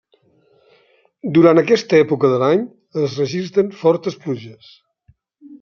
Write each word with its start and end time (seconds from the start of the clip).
Durant 1.35 1.61
aquesta 1.61 1.99
època 2.05 2.33
de 2.33 2.39
l'any 2.45 2.65
es 3.03 3.21
registren 3.23 3.71
fortes 3.83 4.21
pluges. 4.25 4.77